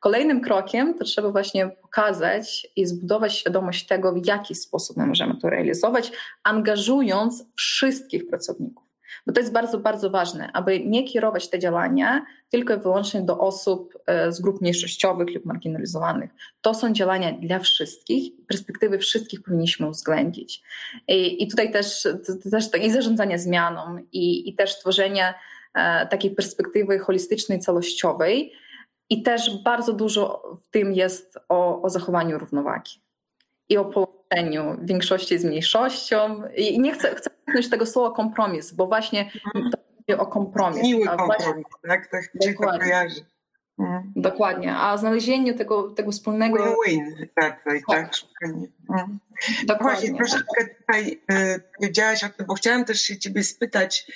[0.00, 5.36] Kolejnym krokiem to trzeba właśnie pokazać i zbudować świadomość tego, w jaki sposób my możemy
[5.36, 8.89] to realizować, angażując wszystkich pracowników.
[9.26, 13.38] Bo to jest bardzo, bardzo ważne, aby nie kierować te działania tylko i wyłącznie do
[13.38, 16.30] osób e, z grup mniejszościowych lub marginalizowanych.
[16.60, 20.62] To są działania dla wszystkich, perspektywy wszystkich powinniśmy uwzględnić.
[21.08, 25.34] I, i tutaj też, to, też i zarządzanie zmianą, i, i też tworzenie
[25.74, 28.52] e, takiej perspektywy holistycznej, całościowej.
[29.10, 32.92] I też bardzo dużo w tym jest o, o zachowaniu równowagi
[33.68, 36.42] i o połączeniu większości z mniejszością.
[36.56, 37.30] I nie chcę, chcę
[37.70, 39.70] tego słowa kompromis, bo właśnie mhm.
[39.70, 40.82] to chodzi o kompromis.
[40.82, 42.10] Miły kompromis, właśnie, tak?
[42.10, 43.24] Tak się to kojarzy.
[43.78, 44.12] Mhm.
[44.16, 46.76] Dokładnie, a znalezienie tego, tego wspólnego...
[46.86, 48.12] Win-win, tak, tak, tak.
[48.88, 49.18] Mhm.
[49.66, 50.10] Dokładnie.
[50.10, 54.06] Właśnie, troszeczkę tutaj y, powiedziałaś o tym, bo chciałam też się ciebie spytać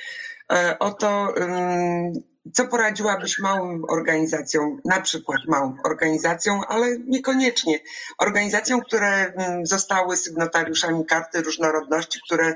[0.53, 7.79] y, o to, y, co poradziłabyś małym organizacjom, na przykład małym organizacjom, ale niekoniecznie
[8.19, 12.55] organizacjom, które mm, zostały sygnatariuszami karty różnorodności, które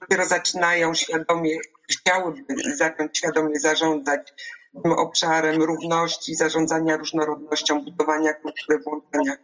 [0.00, 1.58] dopiero zaczynają świadomie,
[1.90, 4.34] chciałyby zacząć świadomie zarządzać
[4.82, 9.36] tym obszarem równości, zarządzania różnorodnością, budowania kultury włączenia.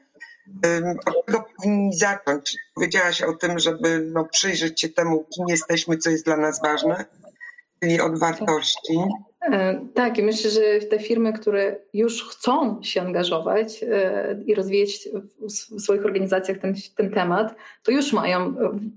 [1.06, 2.56] Od tego powinni zacząć.
[2.74, 7.04] Powiedziałaś o tym, żeby no, przyjrzeć się temu, kim jesteśmy, co jest dla nas ważne,
[7.80, 8.98] czyli od wartości.
[9.52, 15.08] E, tak, myślę, że te firmy, które już chcą się angażować e, i rozwijać
[15.76, 18.54] w swoich organizacjach ten, ten temat, to już mają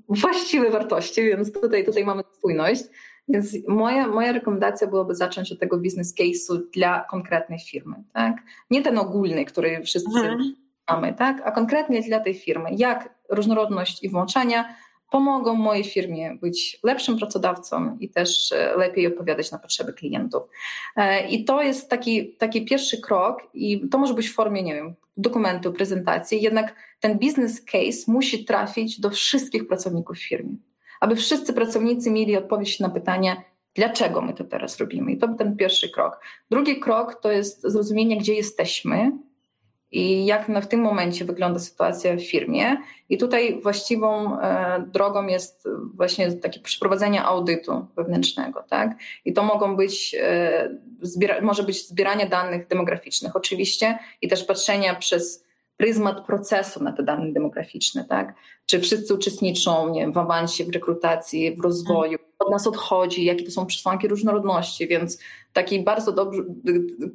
[0.10, 2.84] właściwe wartości, więc tutaj, tutaj mamy spójność.
[3.30, 7.96] Więc moja, moja rekomendacja byłaby zacząć od tego business case'u dla konkretnej firmy.
[8.14, 8.36] Tak?
[8.70, 10.56] Nie ten ogólny, który wszyscy mhm.
[10.90, 11.42] mamy, tak?
[11.46, 12.70] a konkretnie dla tej firmy.
[12.72, 14.76] Jak różnorodność i włączania
[15.12, 20.44] pomogą mojej firmie być lepszym pracodawcą i też e, lepiej odpowiadać na potrzeby klientów.
[20.96, 24.76] E, I to jest taki, taki pierwszy krok, i to może być w formie, nie
[24.76, 30.56] wiem, dokumentu, prezentacji, jednak ten business case musi trafić do wszystkich pracowników w firmie,
[31.00, 33.44] aby wszyscy pracownicy mieli odpowiedź na pytanie,
[33.76, 35.12] dlaczego my to teraz robimy.
[35.12, 36.20] I to był ten pierwszy krok.
[36.52, 39.12] Drugi krok to jest zrozumienie, gdzie jesteśmy,
[39.92, 42.78] i jak w tym momencie wygląda sytuacja w firmie.
[43.10, 48.64] I tutaj właściwą e, drogą jest właśnie takie przeprowadzenie audytu wewnętrznego.
[48.70, 48.90] Tak?
[49.26, 50.70] I to mogą być, e,
[51.42, 55.47] może być zbieranie danych demograficznych oczywiście i też patrzenia przez
[55.78, 58.34] pryzmat procesu na te dane demograficzne, tak?
[58.66, 63.46] Czy wszyscy uczestniczą nie wiem, w awansie, w rekrutacji, w rozwoju, od nas odchodzi, jakie
[63.46, 65.20] to są przesłanki różnorodności, więc
[65.54, 66.46] taki bardzo dobry,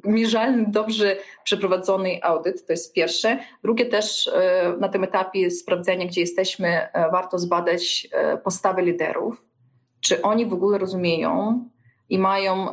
[0.03, 3.39] mierzalny, dobrze przeprowadzony audyt, to jest pierwsze.
[3.63, 9.45] Drugie też e, na tym etapie sprawdzenia, gdzie jesteśmy, e, warto zbadać e, postawy liderów,
[9.99, 11.63] czy oni w ogóle rozumieją
[12.09, 12.67] i mają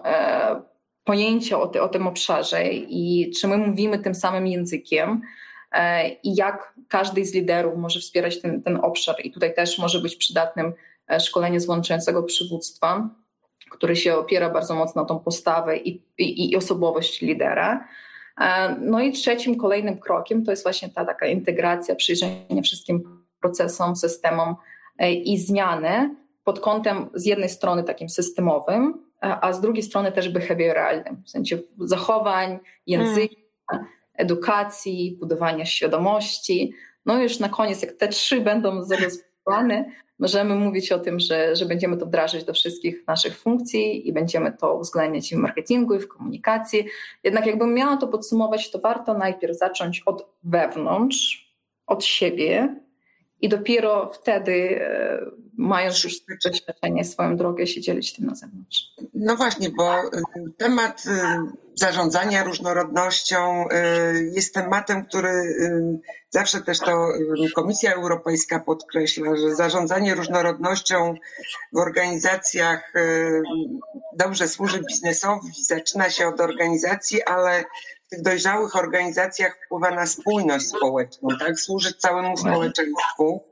[1.04, 5.20] pojęcie o, ty, o tym obszarze i czy my mówimy tym samym językiem,
[6.22, 9.16] i jak każdy z liderów może wspierać ten, ten obszar.
[9.24, 10.72] I tutaj też może być przydatnym
[11.10, 13.08] e, szkolenie złączającego przywództwa,
[13.70, 17.88] który się opiera bardzo mocno na tą postawę i, i, i osobowość lidera.
[18.40, 23.96] E, no i trzecim, kolejnym krokiem to jest właśnie ta taka integracja, przyjrzenie wszystkim procesom,
[23.96, 24.56] systemom
[25.24, 31.22] i zmiany pod kątem z jednej strony takim systemowym, a z drugiej strony też behawioralnym,
[31.26, 33.49] w sensie zachowań, języka, hmm
[34.20, 36.72] edukacji, budowania świadomości.
[37.06, 41.66] No już na koniec, jak te trzy będą zarozbudowane, możemy mówić o tym, że, że
[41.66, 46.08] będziemy to wdrażać do wszystkich naszych funkcji i będziemy to uwzględniać w marketingu i w
[46.08, 46.84] komunikacji.
[47.24, 51.54] Jednak jakbym miała to podsumować, to warto najpierw zacząć od wewnątrz,
[51.86, 52.76] od siebie
[53.40, 55.20] i dopiero wtedy, e,
[55.56, 58.94] mając już doświadczenie, swoją drogę, się dzielić tym na zewnątrz.
[59.14, 59.94] No właśnie, bo
[60.56, 61.04] temat
[61.80, 65.30] zarządzania różnorodnością y, jest tematem, który
[66.30, 67.08] zawsze też to
[67.54, 71.14] Komisja Europejska podkreśla, że zarządzanie różnorodnością
[71.72, 72.92] w organizacjach
[74.16, 77.64] dobrze służy biznesowi, zaczyna się od organizacji, ale
[78.06, 81.60] w tych dojrzałych organizacjach wpływa na spójność społeczną, tak?
[81.60, 83.44] Służy całemu społeczeństwu.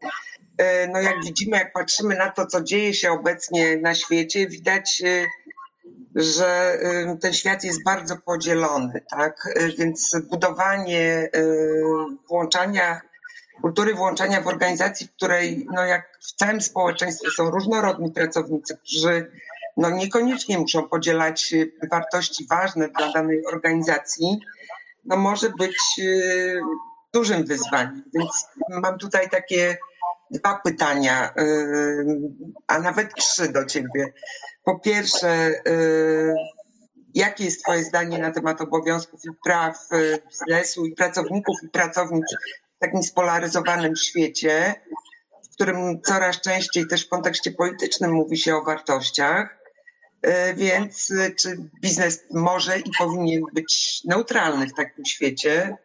[0.92, 5.02] No jak widzimy, jak patrzymy na to, co dzieje się obecnie na świecie, widać,
[6.18, 9.54] że e, ten świat jest bardzo podzielony, tak?
[9.78, 11.30] Więc budowanie
[12.28, 13.00] włączania,
[13.62, 19.30] kultury włączania w organizacji, w której, no jak w całym społeczeństwie są różnorodni pracownicy, którzy
[19.76, 21.54] no niekoniecznie muszą podzielać
[21.90, 24.40] wartości ważne dla danej organizacji,
[25.04, 25.76] no może być
[27.14, 28.04] dużym wyzwaniem.
[28.14, 29.78] Więc mam tutaj takie
[30.30, 31.34] dwa pytania,
[32.66, 34.12] a nawet trzy do ciebie.
[34.68, 35.52] Po pierwsze,
[37.14, 42.24] jakie jest Twoje zdanie na temat obowiązków i praw y, biznesu i pracowników i pracownic
[42.76, 44.74] w takim spolaryzowanym świecie,
[45.44, 49.58] w którym coraz częściej też w kontekście politycznym mówi się o wartościach?
[50.26, 55.76] Y, więc y, czy biznes może i powinien być neutralny w takim świecie?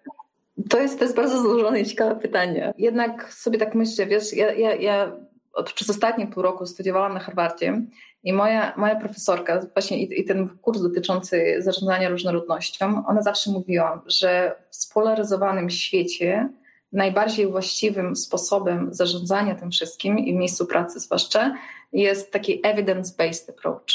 [0.69, 2.73] To jest, to jest bardzo złożone i ciekawe pytanie.
[2.77, 5.11] Jednak sobie tak myślę, wiesz, ja, ja, ja
[5.53, 7.81] od, przez ostatnie pół roku studiowałam na Harvardzie
[8.23, 14.03] i moja, moja profesorka, właśnie i, i, ten kurs dotyczący zarządzania różnorodnością, ona zawsze mówiła,
[14.05, 16.49] że w spolaryzowanym świecie
[16.91, 21.55] najbardziej właściwym sposobem zarządzania tym wszystkim i w miejscu pracy zwłaszcza
[21.93, 23.85] jest taki evidence-based approach.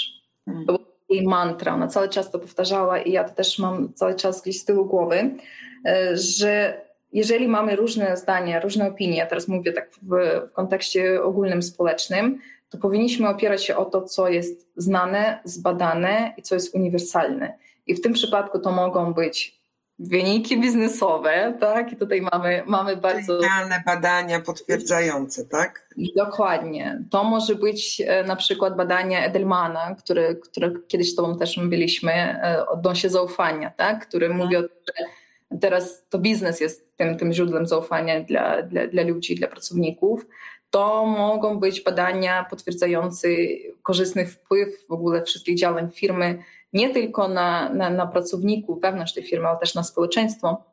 [0.44, 0.66] Hmm.
[0.66, 4.14] To była jej mantra, ona cały czas to powtarzała i ja to też mam cały
[4.14, 5.30] czas gdzieś z tyłu głowy,
[5.86, 6.80] E, że
[7.12, 10.08] jeżeli mamy różne zdania, różne opinie, teraz mówię tak w,
[10.50, 12.38] w kontekście ogólnym, społecznym,
[12.70, 17.58] to powinniśmy opierać się o to, co jest znane, zbadane i co jest uniwersalne.
[17.86, 19.58] I w tym przypadku to mogą być
[19.98, 21.92] wyniki biznesowe, tak?
[21.92, 23.40] I tutaj mamy, mamy bardzo.
[23.40, 25.88] Realne badania potwierdzające, tak?
[26.16, 27.02] Dokładnie.
[27.10, 32.12] To może być e, na przykład badania Edelmana, które, które kiedyś z Tobą też mówiliśmy,
[32.12, 34.08] e, odnośnie zaufania, tak?
[34.08, 34.44] Który mhm.
[34.44, 35.04] mówi o tym, że
[35.60, 40.26] teraz to biznes jest tym, tym źródłem zaufania dla, dla, dla ludzi, dla pracowników,
[40.70, 43.28] to mogą być badania potwierdzające
[43.82, 46.38] korzystny wpływ w ogóle wszystkich działań firmy,
[46.72, 50.64] nie tylko na, na, na pracowników wewnątrz tej firmy, ale też na społeczeństwo.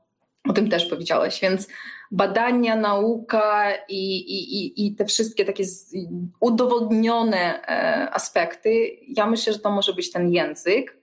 [0.50, 1.68] O tym też powiedziałeś, więc
[2.12, 5.64] badania, nauka i, i, i te wszystkie takie
[6.40, 10.98] udowodnione e, aspekty, ja myślę, że to może być ten język,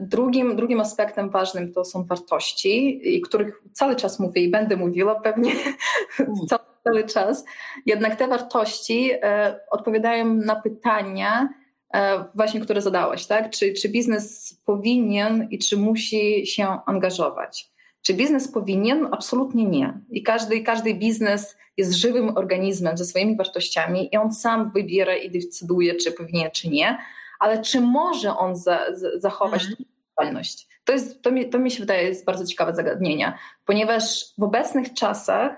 [0.00, 5.52] drugim, drugim aspektem ważnym to są wartości, których cały czas mówię i będę mówiła pewnie
[6.48, 7.44] cały, cały czas.
[7.86, 11.48] Jednak te wartości e, odpowiadają na pytania,
[11.94, 13.50] e, właśnie które zadałaś, tak?
[13.50, 17.70] Czy, czy biznes powinien i czy musi się angażować?
[18.02, 19.08] Czy biznes powinien?
[19.12, 20.00] Absolutnie nie.
[20.10, 25.30] I każdy, każdy biznes jest żywym organizmem ze swoimi wartościami i on sam wybiera i
[25.30, 26.98] decyduje, czy powinien, czy nie
[27.38, 28.80] ale czy może on za,
[29.16, 29.84] zachować mhm.
[30.16, 30.68] neutralność?
[30.84, 34.94] To, jest, to, mi, to mi się wydaje jest bardzo ciekawe zagadnienie, ponieważ w obecnych
[34.94, 35.56] czasach,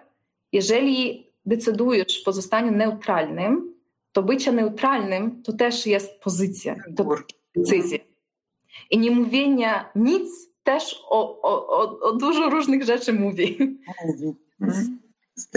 [0.52, 3.74] jeżeli decydujesz pozostanie neutralnym,
[4.12, 7.16] to bycie neutralnym to też jest pozycja, to
[7.56, 7.98] decyzja.
[8.90, 13.58] I nie mówienia nic też o, o, o, o dużo różnych rzeczy mówi.
[14.06, 14.34] mówi.
[14.60, 14.98] Mhm.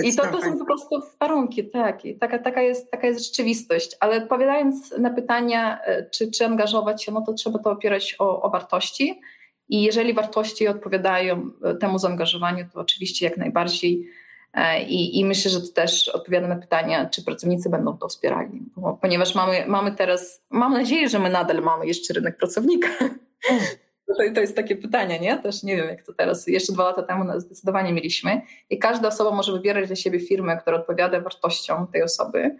[0.03, 2.05] I to, to są po prostu warunki, tak.
[2.05, 3.97] I taka, taka, jest, taka jest rzeczywistość.
[3.99, 8.41] Ale odpowiadając na pytania, e, czy, czy angażować się, no to trzeba to opierać o,
[8.41, 9.21] o wartości.
[9.69, 14.09] I jeżeli wartości odpowiadają e, temu zaangażowaniu, to oczywiście jak najbardziej.
[14.53, 18.61] E, I, I, myślę, że to też odpowiada na pytania, czy pracownicy będą to wspierali.
[18.75, 22.89] Bo, ponieważ mamy, mamy teraz, mam nadzieję, że my nadal mamy jeszcze rynek pracownika.
[24.07, 25.37] To, to jest takie pytanie, nie?
[25.37, 26.47] Też nie wiem, jak to teraz.
[26.47, 28.41] Jeszcze dwa lata temu zdecydowanie mieliśmy.
[28.69, 32.57] I każda osoba może wybierać dla siebie firmę, która odpowiada wartościom tej osoby.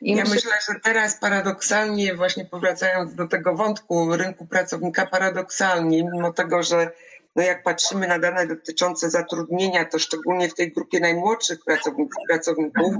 [0.00, 6.04] I ja myślę, myślę, że teraz paradoksalnie, właśnie powracając do tego wątku rynku pracownika, paradoksalnie,
[6.12, 6.90] mimo tego, że
[7.36, 12.94] no jak patrzymy na dane dotyczące zatrudnienia, to szczególnie w tej grupie najmłodszych pracowników, pracowników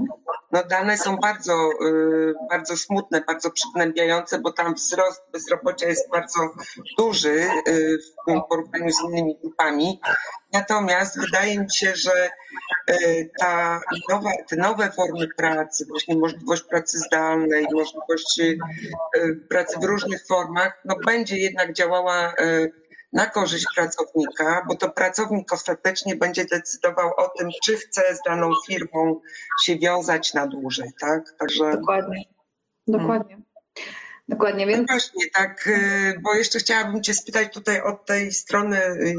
[0.53, 6.53] no dane są bardzo, y, bardzo smutne, bardzo przygnębiające, bo tam wzrost bezrobocia jest bardzo
[6.97, 9.99] duży y, w porównaniu z innymi grupami.
[10.53, 12.29] Natomiast wydaje mi się, że
[12.89, 18.41] y, ta nowa, te nowe formy pracy, właśnie możliwość pracy zdalnej, możliwość
[19.49, 22.33] pracy w różnych formach, no będzie jednak działała
[23.13, 28.51] na korzyść pracownika, bo to pracownik ostatecznie będzie decydował o tym, czy chce z daną
[28.67, 29.21] firmą
[29.63, 31.23] się wiązać na dłużej, tak?
[31.39, 31.71] Także...
[31.71, 32.23] Dokładnie.
[32.87, 33.35] Dokładnie.
[33.35, 33.43] Hmm.
[34.27, 34.79] Dokładnie, więc...
[34.89, 39.15] No właśnie, tak, y, bo jeszcze chciałabym Cię spytać tutaj od tej strony y, y,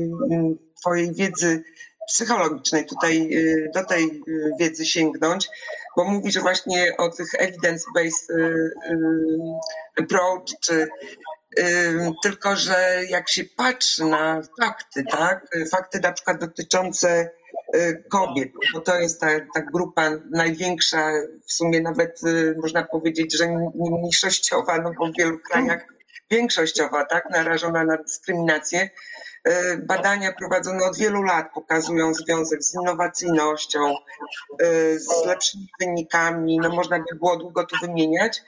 [0.80, 1.64] Twojej wiedzy
[2.08, 3.30] psychologicznej, tutaj
[3.74, 4.22] do tej
[4.60, 5.48] wiedzy sięgnąć,
[5.96, 8.28] bo mówisz właśnie o tych evidence-based
[9.96, 10.88] approach, czy
[12.22, 17.30] tylko, że jak się patrzy na fakty, tak, fakty na przykład dotyczące
[17.76, 21.12] Y, kobiet, bo to jest ta, ta grupa największa,
[21.46, 25.86] w sumie nawet y, można powiedzieć, że mniejszościowa, no bo w wielu krajach
[26.30, 28.90] większościowa, tak, narażona na dyskryminację.
[29.48, 33.94] Y, badania prowadzone od wielu lat pokazują związek z innowacyjnością,
[34.96, 38.42] z lepszymi wynikami, no można by było długo tu wymieniać,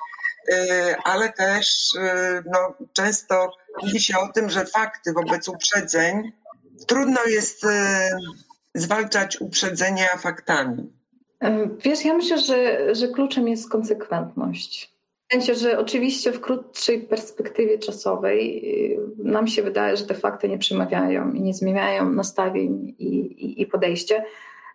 [1.05, 1.91] ale też
[2.53, 6.33] no, często mówi się o tym, że fakty wobec uprzedzeń
[6.87, 7.67] trudno jest
[8.75, 10.93] zwalczać uprzedzenia faktami?
[11.41, 14.97] E, wiesz, ja myślę, że, że kluczem jest konsekwentność.
[15.29, 18.69] W sensie, że oczywiście w krótszej perspektywie czasowej
[19.19, 23.67] nam się wydaje, że te fakty nie przemawiają i nie zmieniają nastawień i, i, i
[23.67, 24.25] podejście.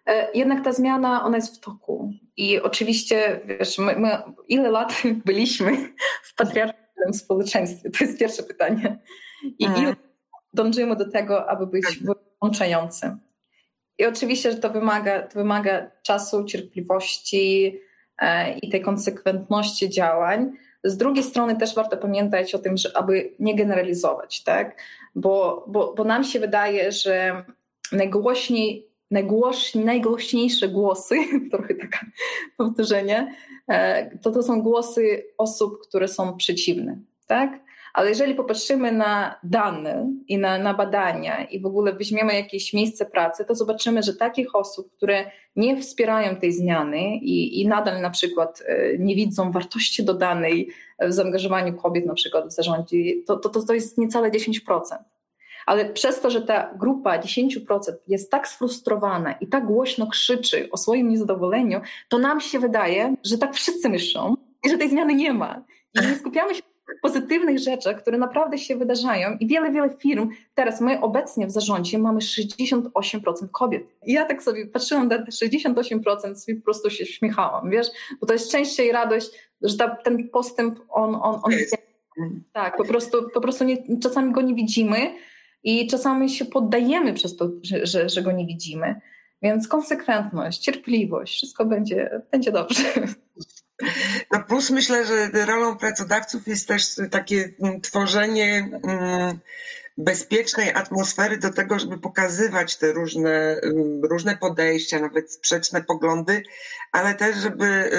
[0.06, 2.14] E, jednak ta zmiana, ona jest w toku.
[2.38, 5.78] I oczywiście, wiesz, my, my ile lat byliśmy
[6.24, 7.90] w patriarchalnym społeczeństwie?
[7.90, 9.00] To jest pierwsze pytanie.
[9.60, 9.82] I mm.
[9.82, 9.96] ile
[10.54, 12.18] dążymy do tego, aby być tak.
[12.42, 13.20] włączającym.
[13.98, 17.80] I oczywiście, że to wymaga, to wymaga czasu, cierpliwości
[18.18, 20.52] e, i tej konsekwentności działań.
[20.84, 24.82] Z drugiej strony też warto pamiętać o tym, że aby nie generalizować, tak?
[25.16, 27.46] Bo, bo, bo nam się wydaje, że
[27.92, 31.16] najgłośniej, najgłoś, najgłośniejsze głosy,
[31.52, 32.00] trochę takie
[32.58, 33.36] powtórzenie,
[33.68, 36.98] e, to to są głosy osób, które są przeciwne,
[37.28, 37.60] tak?
[37.94, 43.06] Ale jeżeli popatrzymy na dane i na, na badania i w ogóle weźmiemy jakieś miejsce
[43.06, 48.10] pracy, to zobaczymy, że takich osób, które nie wspierają tej zmiany i, i nadal na
[48.10, 50.70] przykład e, nie widzą wartości dodanej
[51.00, 52.98] w zaangażowaniu kobiet na przykład w zarządzie,
[53.28, 54.82] to, to, to jest niecałe 10%.
[55.66, 57.60] Ale przez to, że ta grupa 10%
[58.08, 63.38] jest tak sfrustrowana i tak głośno krzyczy o swoim niezadowoleniu, to nam się wydaje, że
[63.38, 65.64] tak wszyscy myślą i że tej zmiany nie ma.
[65.96, 66.62] I nie skupiamy się
[67.02, 72.00] pozytywnych rzeczach, które naprawdę się wydarzają i wiele, wiele firm, teraz my obecnie w zarządzie
[72.00, 72.82] mamy 68%
[73.52, 73.84] kobiet.
[74.06, 77.88] I ja tak sobie patrzyłam na te 68% i po prostu się śmiechałam, wiesz,
[78.22, 79.30] bo to jest szczęście i radość,
[79.62, 81.78] że ta, ten postęp, on, on, on jest.
[82.54, 85.14] Tak, po prostu, po prostu nie, czasami go nie widzimy
[85.64, 89.02] i czasami się poddajemy przez to, że, że, że go nie widzimy.
[89.42, 92.84] Więc konsekwentność, cierpliwość, wszystko będzie, będzie dobrze.
[94.32, 99.40] No plus myślę, że rolą pracodawców jest też takie tworzenie mm,
[99.98, 106.44] bezpiecznej atmosfery do tego, żeby pokazywać te różne, mm, różne podejścia, nawet sprzeczne poglądy,
[106.92, 107.92] ale też, żeby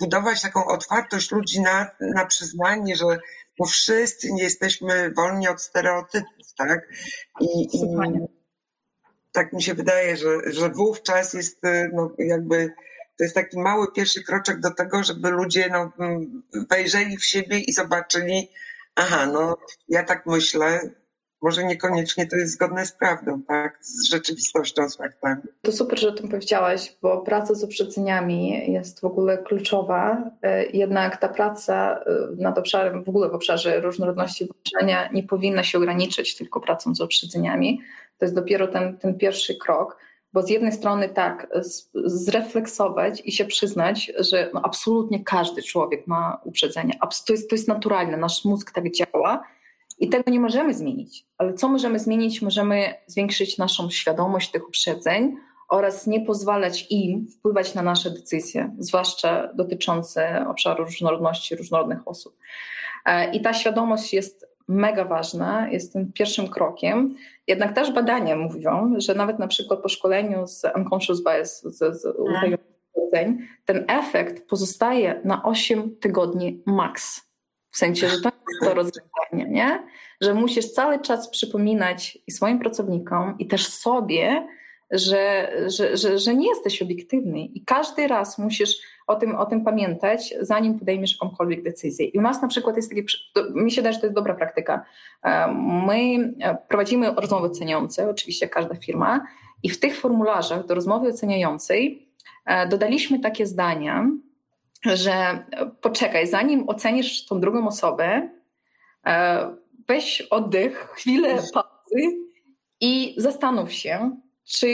[0.00, 3.18] budować taką otwartość ludzi na, na przyznanie, że
[3.58, 6.88] bo wszyscy nie jesteśmy wolni od stereotypów, tak?
[7.40, 7.80] I, i
[9.32, 11.60] tak mi się wydaje, że, że wówczas jest
[11.92, 12.72] no, jakby
[13.18, 17.58] to jest taki mały pierwszy kroczek do tego, żeby ludzie no, mm, wejrzeli w siebie
[17.58, 18.50] i zobaczyli,
[18.94, 19.56] aha, no
[19.88, 20.80] ja tak myślę,
[21.42, 23.78] może niekoniecznie to jest zgodne z prawdą, tak?
[23.80, 25.42] z rzeczywistością, z faktami.
[25.62, 30.30] To super, że o tym powiedziałaś, bo praca z uprzedzeniami jest w ogóle kluczowa.
[30.42, 35.62] E, jednak ta praca e, nad obszarem, w ogóle w obszarze różnorodności włączenia nie powinna
[35.62, 37.80] się ograniczyć tylko pracą z uprzedzeniami.
[38.18, 39.96] To jest dopiero ten, ten pierwszy krok.
[40.32, 41.46] Bo z jednej strony tak,
[42.04, 46.98] zrefleksować i się przyznać, że no absolutnie każdy człowiek ma uprzedzenie.
[47.26, 49.44] To jest, to jest naturalne, nasz mózg tak działa
[49.98, 51.26] i tego nie możemy zmienić.
[51.38, 52.42] Ale co możemy zmienić?
[52.42, 55.36] Możemy zwiększyć naszą świadomość tych uprzedzeń
[55.68, 62.36] oraz nie pozwalać im wpływać na nasze decyzje, zwłaszcza dotyczące obszaru różnorodności różnorodnych osób.
[63.04, 67.14] E, I ta świadomość jest mega ważna, jest tym pierwszym krokiem.
[67.46, 72.06] Jednak też badania mówią, że nawet na przykład po szkoleniu z unconscious bias, z, z
[72.18, 77.27] uprzedzeń, ten efekt pozostaje na 8 tygodni max.
[77.70, 79.86] W sensie, że to jest to rozwiązanie, nie?
[80.20, 84.48] Że musisz cały czas przypominać i swoim pracownikom, i też sobie,
[84.90, 89.64] że, że, że, że nie jesteś obiektywny i każdy raz musisz o tym, o tym
[89.64, 92.06] pamiętać, zanim podejmiesz jakąkolwiek decyzję.
[92.06, 93.02] I u nas na przykład jest taki,
[93.54, 94.84] mi się wydaje, że to jest dobra praktyka.
[95.22, 95.52] E,
[95.86, 99.26] my e, prowadzimy rozmowy oceniające, oczywiście każda firma,
[99.62, 102.08] i w tych formularzach do rozmowy oceniającej
[102.46, 104.10] e, dodaliśmy takie zdania,
[104.84, 105.44] że
[105.80, 108.28] poczekaj, zanim ocenisz tą drugą osobę,
[109.88, 112.18] weź oddech, chwilę pauzy
[112.80, 114.68] i zastanów się, czy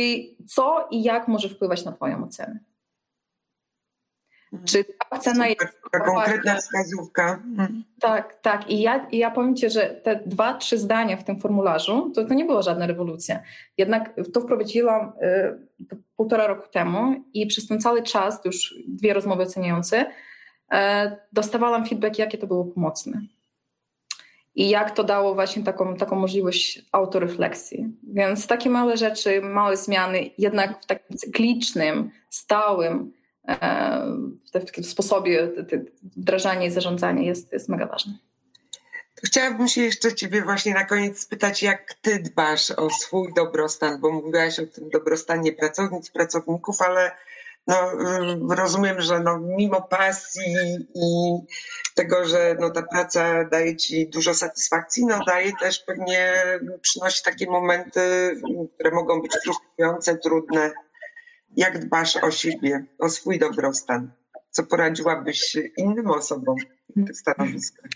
[0.47, 2.59] co i jak może wpływać na Twoją ocenę.
[4.55, 4.67] Mhm.
[4.67, 5.81] Czy ta ocena jest.
[5.93, 7.43] Taka konkretna wskazówka.
[7.45, 7.85] Mhm.
[8.01, 8.71] Tak, tak.
[8.71, 12.25] I ja, i ja powiem Ci, że te dwa, trzy zdania w tym formularzu to,
[12.25, 13.41] to nie była żadna rewolucja.
[13.79, 15.13] Jednak to wprowadziłam
[15.93, 20.77] y, półtora roku temu i przez ten cały czas, już dwie rozmowy oceniające, y,
[21.33, 23.21] dostawałam feedback, jakie to było pomocne.
[24.55, 27.97] I jak to dało właśnie taką, taką możliwość autorefleksji.
[28.03, 33.13] Więc takie małe rzeczy, małe zmiany, jednak w takim cyklicznym, stałym,
[34.47, 35.51] w takim sposobie
[36.17, 38.19] wdrażania i zarządzania jest, jest mega ważne.
[39.25, 44.13] Chciałabym się jeszcze Ciebie właśnie na koniec spytać, jak Ty dbasz o swój dobrostan, bo
[44.13, 47.11] mówiłaś o tym dobrostanie pracownic, pracowników, ale
[47.67, 47.91] no,
[48.55, 50.55] rozumiem, że no, mimo pasji
[50.95, 51.39] i
[51.95, 56.33] tego, że no, ta praca daje Ci dużo satysfakcji, no daje też pewnie,
[56.81, 58.01] przynosi takie momenty,
[58.75, 60.73] które mogą być frustrujące, trudne.
[61.57, 64.11] Jak dbasz o siebie, o swój dobrostan?
[64.51, 66.57] Co poradziłabyś innym osobom
[66.97, 67.91] w tych stanowiskach?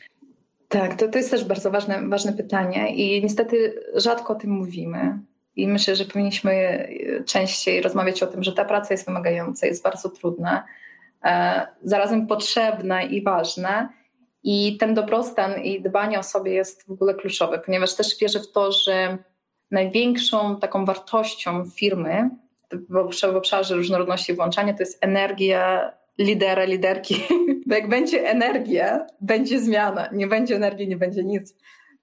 [0.68, 5.18] Tak, to, to jest też bardzo ważne, ważne pytanie i niestety rzadko o tym mówimy.
[5.56, 6.88] I myślę, że powinniśmy
[7.26, 10.64] częściej rozmawiać o tym, że ta praca jest wymagająca, jest bardzo trudna,
[11.24, 13.92] e, zarazem potrzebna i ważna.
[14.42, 18.52] I ten dobrostan i dbanie o sobie jest w ogóle kluczowe, ponieważ też wierzę w
[18.52, 19.18] to, że
[19.70, 22.30] największą taką wartością firmy
[22.88, 27.14] w obszarze różnorodności i włączania to jest energia lidera, liderki.
[27.66, 30.08] Bo jak będzie energia, będzie zmiana.
[30.12, 31.56] Nie będzie energii, nie będzie nic.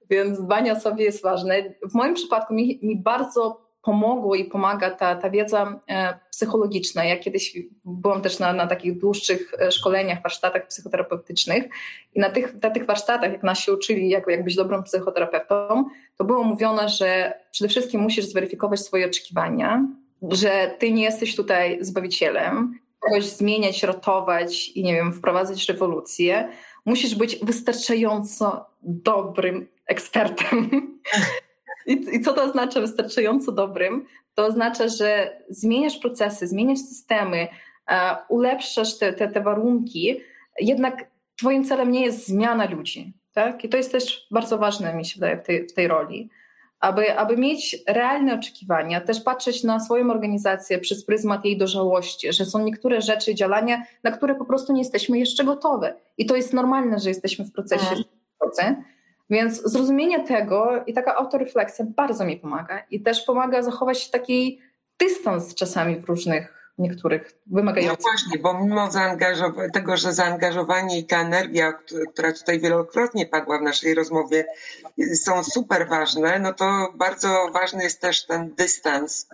[0.09, 1.63] Więc dbanie o sobie jest ważne.
[1.91, 7.05] W moim przypadku mi, mi bardzo pomogło i pomaga ta, ta wiedza e, psychologiczna.
[7.05, 11.63] Ja kiedyś byłam też na, na takich dłuższych e, szkoleniach, warsztatach psychoterapeutycznych
[12.13, 15.86] i na tych, na tych warsztatach, jak nas się uczyli, jak, jak być dobrym psychoterapeutą,
[16.18, 19.88] to było mówione, że przede wszystkim musisz zweryfikować swoje oczekiwania,
[20.32, 26.49] że ty nie jesteś tutaj zbawicielem, kogoś zmieniać, ratować i nie wiem, wprowadzać rewolucję.
[26.86, 30.69] Musisz być wystarczająco dobrym ekspertem.
[31.88, 34.05] I, I, co to oznacza wystarczająco dobrym?
[34.34, 37.47] To oznacza, że zmieniasz procesy, zmieniasz systemy,
[37.89, 37.95] uh,
[38.30, 40.21] ulepszasz te, te, te warunki,
[40.59, 41.05] jednak
[41.36, 43.13] twoim celem nie jest zmiana ludzi.
[43.34, 43.63] Tak?
[43.63, 46.30] I to jest też bardzo ważne, mi się wydaje, w tej, w tej roli
[46.80, 52.45] aby, aby mieć realne oczekiwania, też patrzeć na swoją organizację przez pryzmat jej dojrzałości, że
[52.45, 55.95] są niektóre rzeczy, działania, na które po prostu nie jesteśmy jeszcze gotowe.
[56.17, 57.95] I to jest normalne, że jesteśmy w procesie.
[58.45, 58.84] Mhm.
[59.30, 64.59] Więc zrozumienie tego i taka autorefleksja bardzo mi pomaga i też pomaga zachować taki
[64.99, 68.05] dystans czasami w różnych niektórych wymagających.
[68.05, 68.89] No właśnie, bo mimo
[69.73, 71.73] tego, że zaangażowanie i ta energia,
[72.13, 74.45] która tutaj wielokrotnie padła w naszej rozmowie,
[75.15, 79.28] są super ważne, no to bardzo ważny jest też ten dystans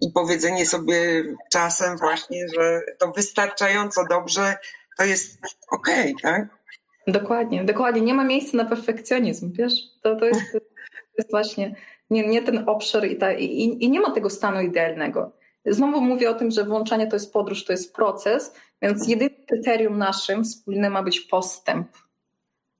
[0.00, 4.56] i powiedzenie sobie czasem właśnie, że to wystarczająco dobrze,
[4.98, 5.38] to jest
[5.70, 6.48] okej, okay, tak?
[7.06, 8.02] Dokładnie, dokładnie.
[8.02, 9.72] Nie ma miejsca na perfekcjonizm, wiesz?
[10.02, 10.58] To, to, jest, to
[11.18, 11.76] jest właśnie
[12.10, 15.32] nie, nie ten obszar i, ta, i, i nie ma tego stanu idealnego.
[15.66, 19.98] Znowu mówię o tym, że włączanie to jest podróż, to jest proces, więc jedynym kryterium
[19.98, 21.88] naszym wspólnym ma być postęp,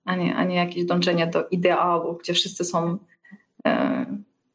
[0.04, 2.98] a nie, a nie jakieś dążenie do ideału, gdzie wszyscy są
[3.66, 4.06] e,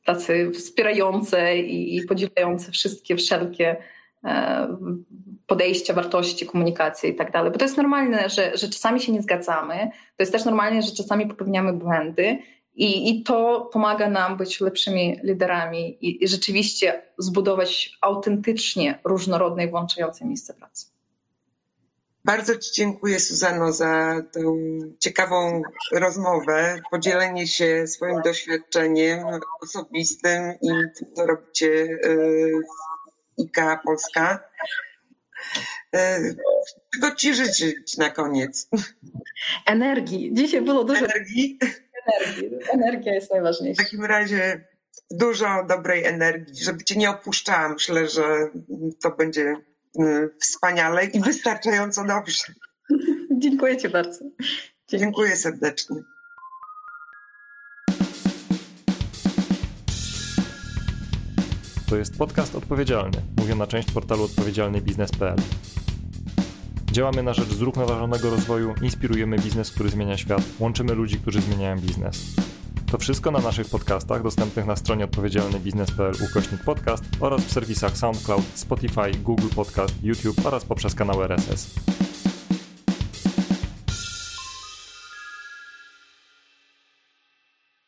[0.06, 3.78] tacy wspierające i, i podziwiające wszystkie wszelkie
[4.24, 4.68] e,
[5.48, 7.52] podejścia, wartości, komunikację i tak dalej.
[7.52, 10.92] Bo to jest normalne, że, że czasami się nie zgadzamy, to jest też normalne, że
[10.92, 12.38] czasami popełniamy błędy
[12.80, 19.70] i, I to pomaga nam być lepszymi liderami i, i rzeczywiście zbudować autentycznie różnorodne i
[19.70, 20.86] włączające miejsce pracy.
[22.26, 24.42] Bardzo Ci dziękuję, Suzano, za tę
[25.00, 25.62] ciekawą
[25.92, 29.20] rozmowę, podzielenie się swoim doświadczeniem
[29.62, 32.52] osobistym i tym, co robicie y,
[33.38, 34.40] w IKA Polska.
[35.96, 36.38] Y,
[36.94, 38.70] czego Ci życzyć na koniec?
[39.66, 40.34] Energii.
[40.34, 41.60] Dzisiaj było dużo energii
[42.06, 42.50] energii.
[42.74, 43.84] Energia jest najważniejsza.
[43.84, 44.68] W takim razie
[45.12, 47.70] dużo dobrej energii, żeby cię nie opuszczała.
[47.70, 48.24] Myślę, że
[49.04, 49.56] to będzie
[50.00, 52.43] y, wspaniale i wystarczająco dobrze.
[53.43, 54.20] Dziękuję Ci bardzo.
[54.20, 55.95] Dziękuję, Dziękuję serdecznie.
[61.89, 65.38] To jest podcast odpowiedzialny, mówiona część portalu odpowiedzialnybiznes.pl.
[66.92, 72.36] Działamy na rzecz zrównoważonego rozwoju, inspirujemy biznes, który zmienia świat, łączymy ludzi, którzy zmieniają biznes.
[72.92, 78.44] To wszystko na naszych podcastach dostępnych na stronie odpowiedzialnybiznes.pl ukośnik podcast oraz w serwisach SoundCloud,
[78.56, 81.76] Spotify, Google Podcast, YouTube oraz poprzez kanał RSS.